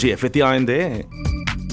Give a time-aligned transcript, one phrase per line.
[0.00, 1.06] Sí, efectivamente,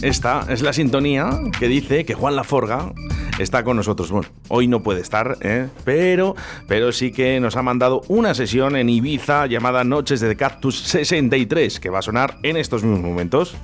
[0.02, 2.92] esta es la sintonía que dice que Juan Laforga
[3.40, 4.12] está con nosotros.
[4.12, 5.70] Bueno, hoy no puede estar, ¿eh?
[5.86, 6.36] pero,
[6.68, 11.80] pero sí que nos ha mandado una sesión en Ibiza llamada Noches de Cactus 63,
[11.80, 13.56] que va a sonar en estos mismos momentos.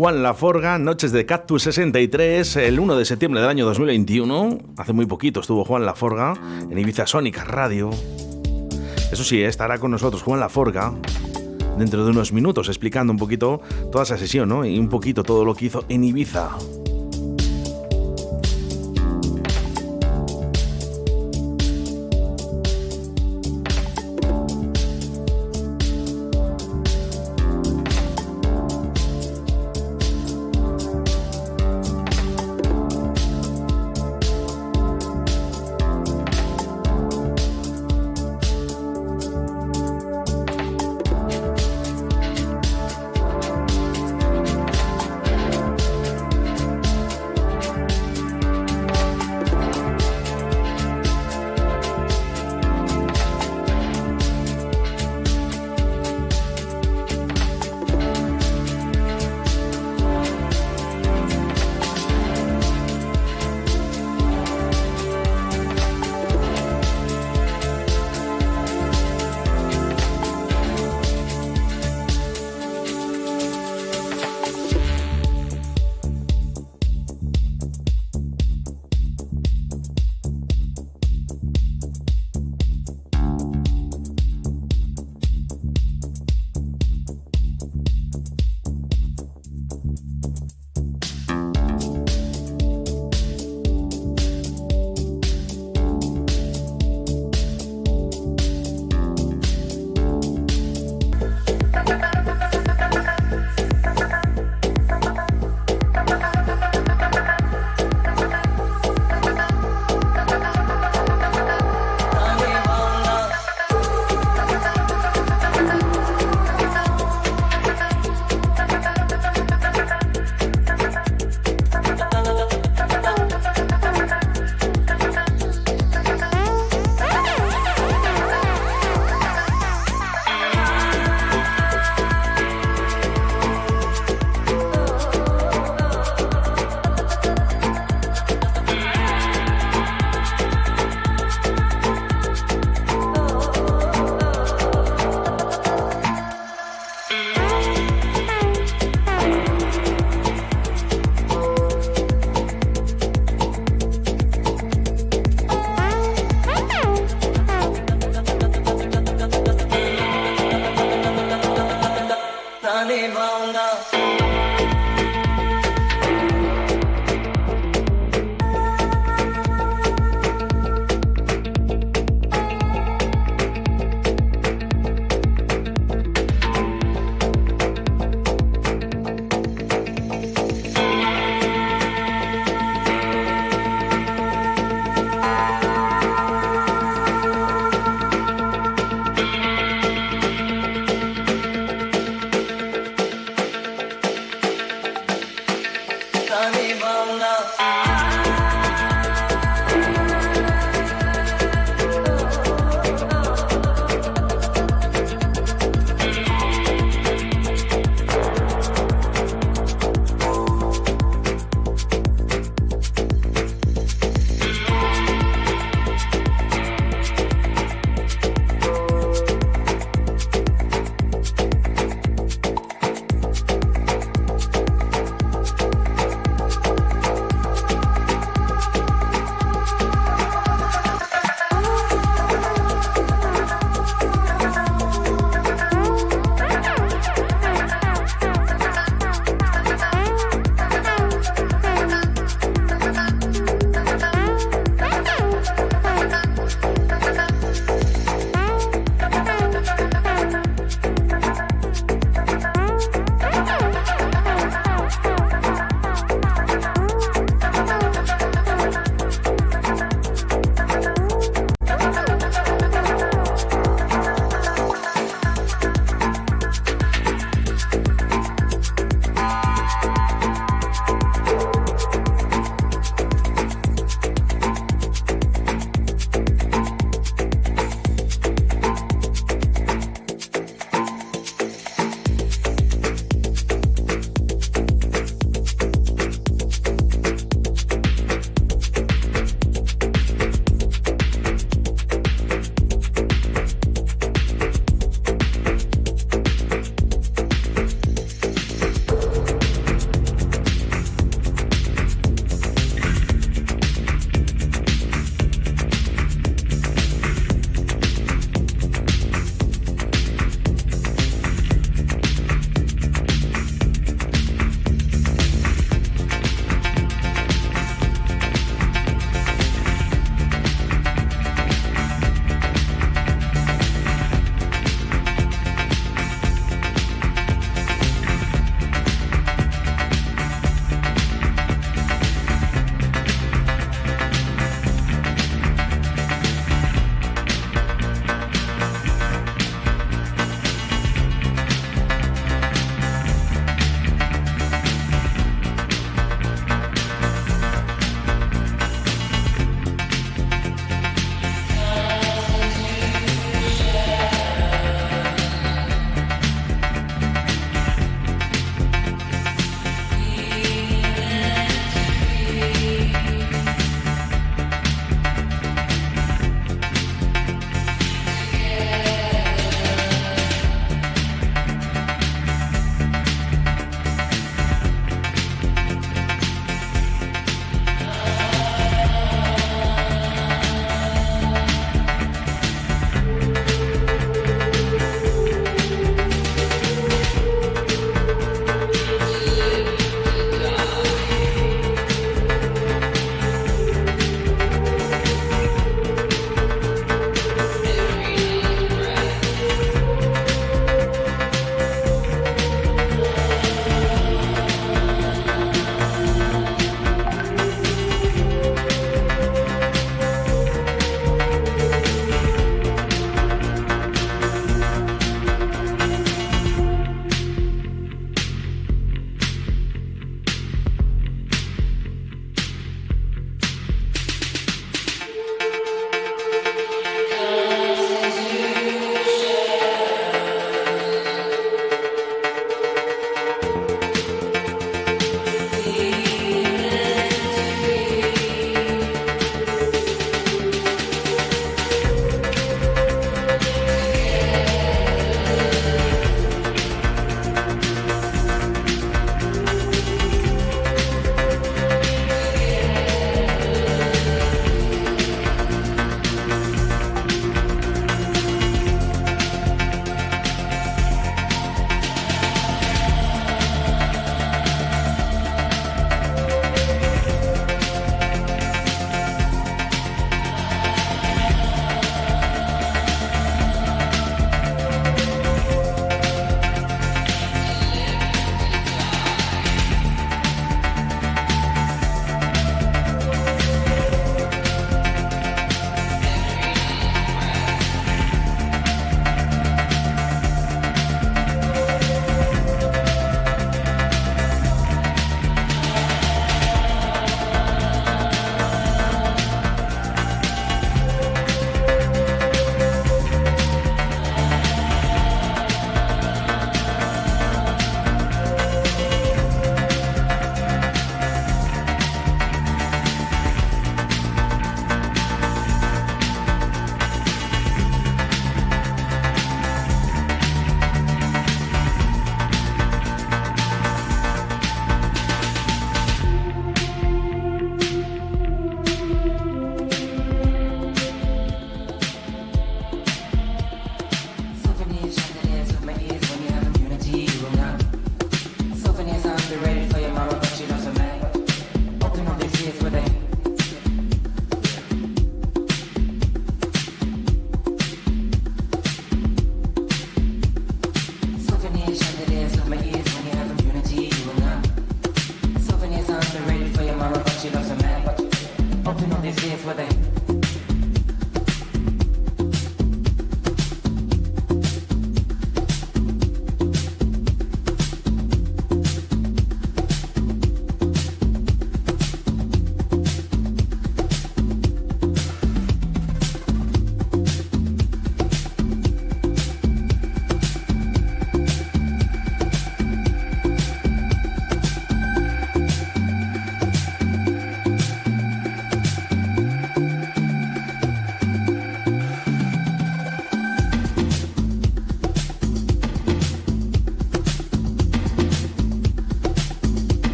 [0.00, 4.58] Juan Laforga, Noches de Cactus 63, el 1 de septiembre del año 2021.
[4.78, 6.32] Hace muy poquito estuvo Juan Laforga
[6.70, 7.90] en Ibiza Sónica Radio.
[9.12, 10.94] Eso sí, estará con nosotros Juan Laforga
[11.76, 13.60] dentro de unos minutos explicando un poquito
[13.92, 14.64] toda esa sesión ¿no?
[14.64, 16.48] y un poquito todo lo que hizo en Ibiza.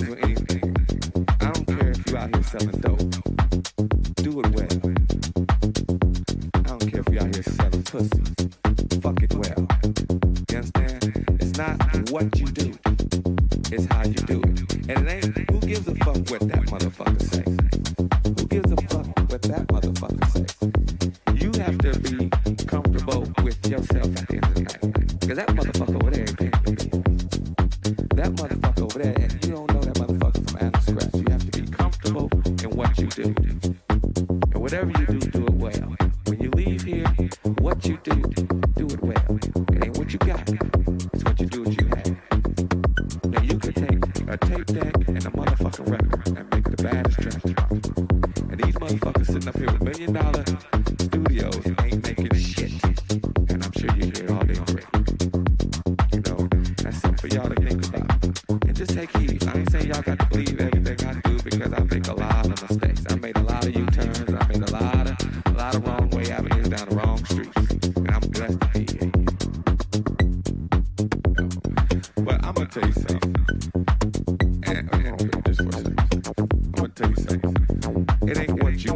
[0.00, 2.98] I don't care if you're out here selling dope.
[4.14, 4.68] Do it well.
[6.54, 8.22] I don't care if you're out here selling pussy.
[9.00, 9.66] Fuck it well.
[10.50, 11.26] You understand?
[11.40, 11.82] It's not
[12.12, 12.72] what you do,
[13.72, 14.88] it's how you do it.
[14.88, 17.56] And it ain't who gives a fuck what that motherfucker says?
[18.24, 20.37] Who gives a fuck what that motherfucker says?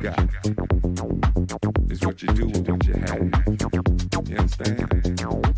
[0.03, 0.19] got
[1.89, 4.29] is what you do with what you have.
[4.29, 5.52] You understand?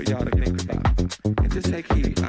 [0.00, 0.98] but y'all to think about.
[1.24, 2.19] And just take heed.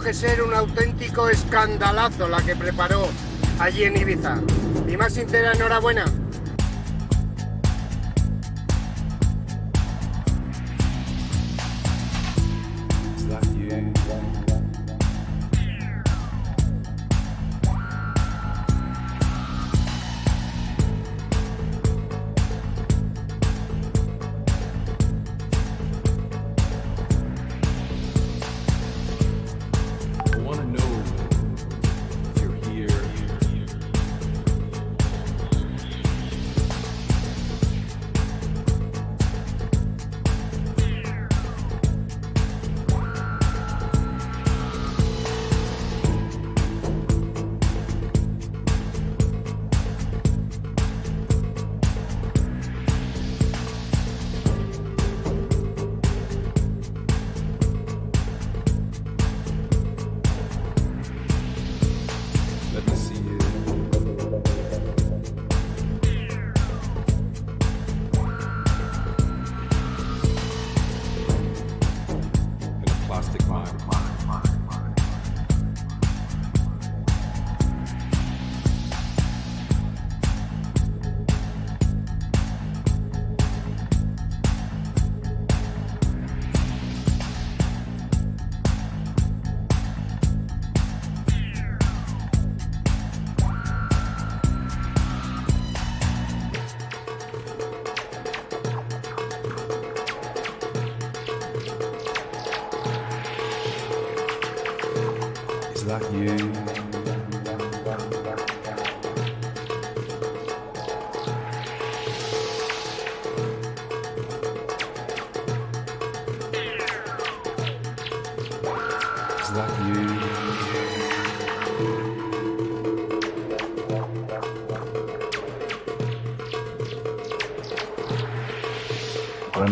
[0.00, 3.08] Que ser un auténtico escandalazo la que preparó
[3.58, 4.36] allí en Ibiza.
[4.86, 6.04] Mi más sincera enhorabuena.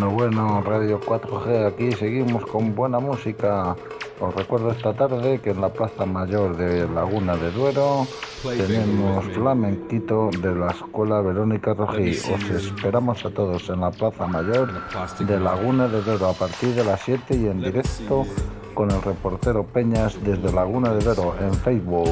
[0.01, 3.77] Bueno, bueno, Radio 4G, aquí seguimos con buena música.
[4.19, 8.07] Os recuerdo esta tarde que en la Plaza Mayor de Laguna de Duero
[8.43, 12.13] tenemos flamenquito de la Escuela Verónica Rojí.
[12.13, 14.71] Os esperamos a todos en la Plaza Mayor
[15.19, 18.25] de Laguna de Duero a partir de las 7 y en directo
[18.73, 22.09] con el reportero Peñas desde Laguna de Duero en Facebook.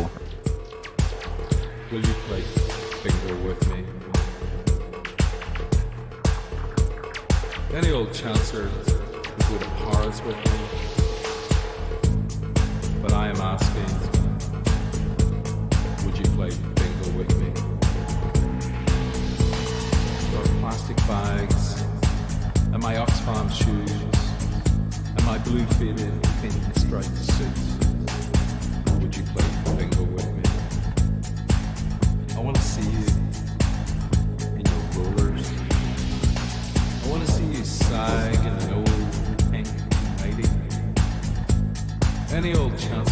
[7.89, 8.69] Any old chancer
[9.51, 10.59] would have with me.
[13.01, 13.93] But I am asking,
[16.05, 17.49] would you play bingo with me?
[20.33, 21.83] Your plastic bags
[22.75, 23.91] and my Oxfam shoes
[25.17, 27.59] and my blue faded pink striped suit.
[29.01, 29.49] Would you play
[29.79, 30.43] bingo with me?
[32.37, 33.08] I want to see you
[38.09, 39.69] An old pink
[40.23, 40.49] lady.
[42.33, 43.11] Any old chance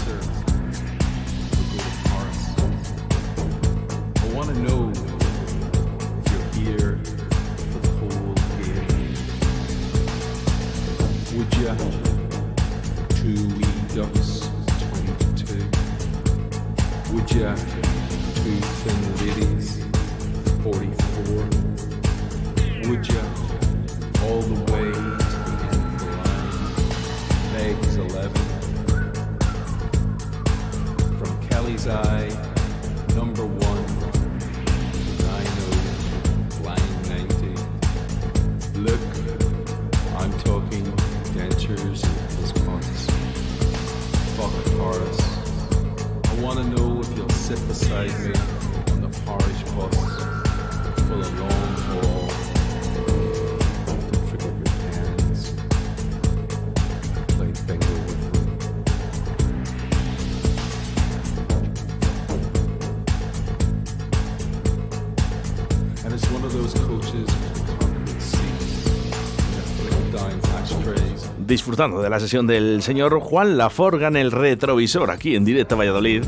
[71.47, 75.79] Disfrutando de la sesión del señor Juan Laforga en el retrovisor, aquí en directo a
[75.79, 76.25] Valladolid.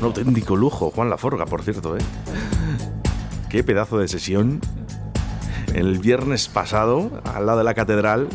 [0.00, 2.00] Un auténtico lujo, Juan Laforga, por cierto, ¿eh?
[3.48, 4.60] Qué pedazo de sesión.
[5.74, 8.28] El viernes pasado, al lado de la catedral,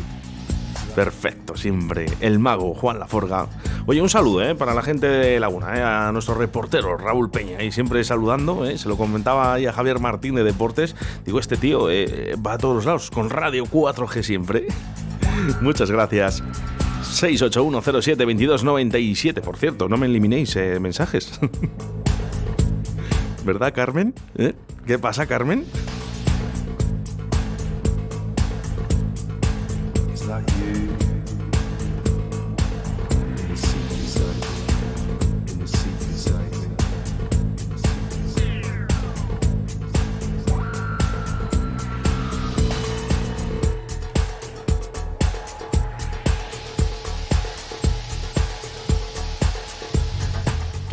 [0.96, 2.06] Perfecto, siempre.
[2.20, 3.48] El mago, Juan Laforga.
[3.84, 4.54] Oye, un saludo ¿eh?
[4.54, 5.82] para la gente de Laguna, ¿eh?
[5.82, 8.64] a nuestro reportero Raúl Peña, y siempre saludando.
[8.64, 8.78] ¿eh?
[8.78, 10.96] Se lo comentaba ahí a Javier Martín de Deportes.
[11.26, 14.68] Digo, este tío eh, va a todos los lados con Radio 4G siempre.
[15.60, 16.42] Muchas gracias.
[17.02, 19.42] 681072297.
[19.42, 21.38] Por cierto, no me eliminéis mensajes.
[23.44, 24.14] ¿Verdad, Carmen?
[24.86, 25.66] ¿Qué pasa, Carmen?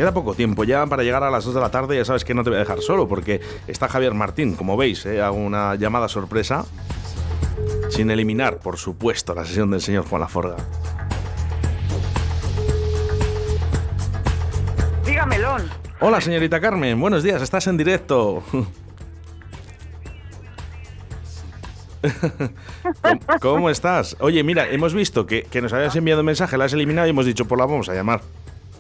[0.04, 1.96] Queda poco tiempo ya para llegar a las 2 de la tarde.
[1.96, 3.40] Ya sabes que no te voy a dejar solo porque
[3.70, 5.22] está Javier Martín, como veis, ¿eh?
[5.22, 6.66] hago una llamada sorpresa.
[7.88, 10.58] Sin eliminar, por supuesto, la sesión del señor Juan Laforga.
[15.06, 15.70] Dígamelón.
[16.02, 17.00] Hola, señorita Carmen.
[17.00, 18.44] Buenos días, estás en directo.
[23.02, 24.18] ¿Cómo, cómo estás?
[24.20, 27.12] Oye, mira, hemos visto que, que nos habías enviado un mensaje, la has eliminado y
[27.12, 28.20] hemos dicho, pues la vamos a llamar.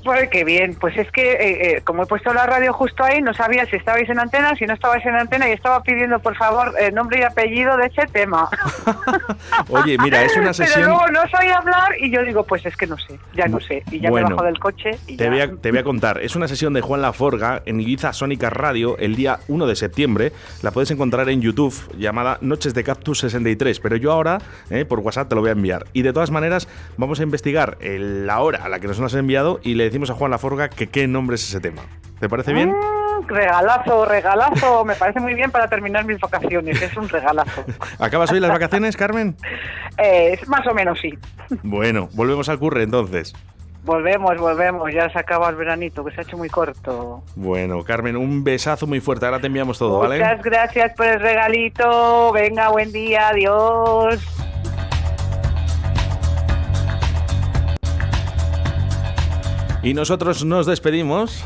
[0.04, 0.76] Pues qué bien.
[0.80, 1.38] Pues es que, eh,
[1.78, 4.66] eh, como he puesto la radio justo ahí, no sabía si estabais en antena, si
[4.66, 8.06] no estabais en antena, y estaba pidiendo, por favor, el nombre y apellido de ese
[8.12, 8.49] tema.
[9.70, 10.84] Oye, mira, es una Pero sesión...
[10.89, 13.84] luego no soy hablar y yo digo, pues es que no sé, ya no sé.
[13.91, 15.30] Y ya Bueno, me bajo del coche y Te ya.
[15.30, 18.49] voy, a, te voy a contar, es una sesión de Juan Laforga en Ibiza Sónica
[18.49, 20.32] Radio el día 1 de septiembre.
[20.62, 24.39] La puedes encontrar en YouTube llamada Noches de Cactus 63, pero yo ahora
[24.70, 25.86] eh, por WhatsApp te lo voy a enviar.
[25.93, 29.06] Y de todas maneras vamos a investigar el- la hora a la que nos lo
[29.06, 31.83] has enviado y le decimos a Juan Laforga que qué nombre es ese tema.
[32.19, 32.71] ¿Te parece bien?
[32.71, 34.83] Mm, regalazo, regalazo.
[34.83, 36.81] me parece muy bien para terminar mis vacaciones.
[36.81, 37.63] Es un regalazo.
[37.99, 39.35] ¿Acabas hoy las vacaciones, Carmen?
[39.99, 41.13] Eh, más o menos sí.
[41.61, 43.35] Bueno, volvemos al curre entonces.
[43.83, 44.91] Volvemos, volvemos.
[44.91, 47.21] Ya se acaba el veranito, que se ha hecho muy corto.
[47.35, 49.27] Bueno, Carmen, un besazo muy fuerte.
[49.27, 50.17] Ahora te enviamos todo, ¿vale?
[50.17, 52.31] Muchas gracias por el regalito.
[52.31, 53.27] Venga, buen día.
[53.27, 54.42] Adiós.
[59.84, 61.43] Y nosotros nos despedimos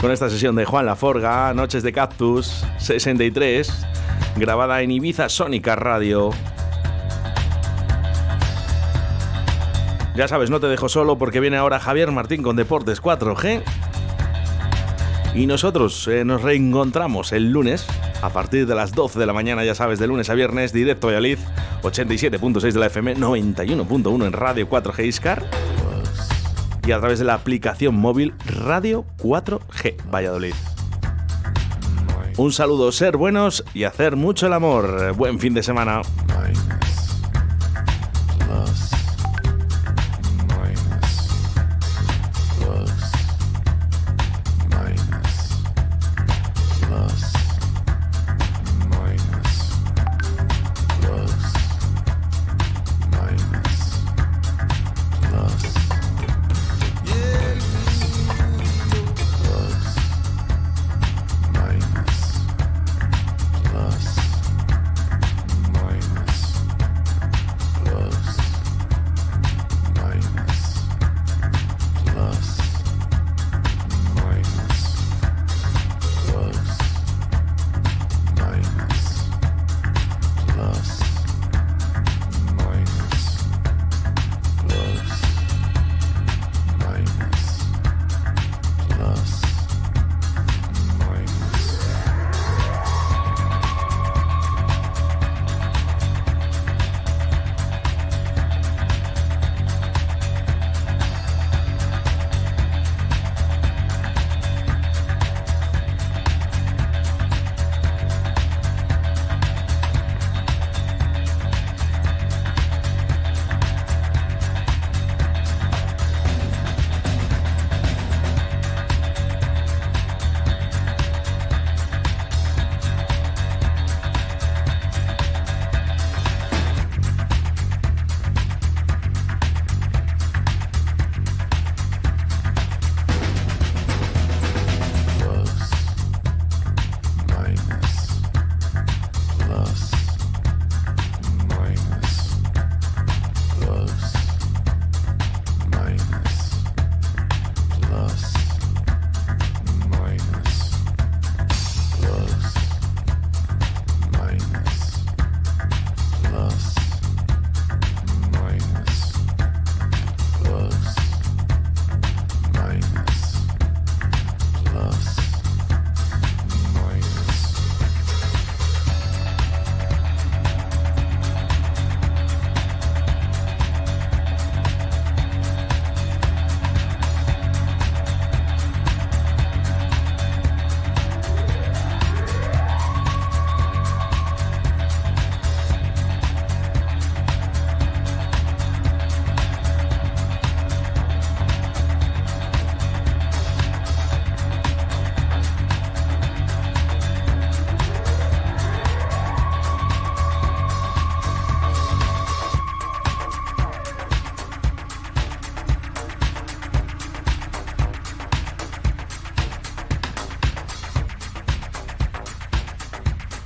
[0.00, 3.86] con esta sesión de Juan Laforga, Noches de Cactus 63,
[4.36, 6.30] grabada en Ibiza Sónica Radio.
[10.14, 13.62] Ya sabes, no te dejo solo porque viene ahora Javier Martín con Deportes 4G.
[15.34, 17.84] Y nosotros eh, nos reencontramos el lunes
[18.22, 21.08] a partir de las 12 de la mañana, ya sabes, de lunes a viernes, directo
[21.08, 21.38] a Valladolid,
[21.82, 25.69] 87.6 de la FM, 91.1 en Radio 4G Iscar
[26.86, 30.54] y a través de la aplicación móvil Radio 4G Valladolid.
[32.36, 35.14] Un saludo, ser buenos y hacer mucho el amor.
[35.14, 36.02] Buen fin de semana.